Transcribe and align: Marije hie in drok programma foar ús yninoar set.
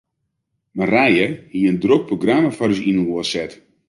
Marije 0.79 1.27
hie 1.59 1.67
in 1.73 1.77
drok 1.83 2.03
programma 2.13 2.51
foar 2.57 2.71
ús 2.77 2.81
yninoar 2.93 3.27
set. 3.33 3.51